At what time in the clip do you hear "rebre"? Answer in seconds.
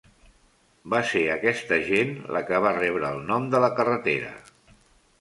2.81-3.15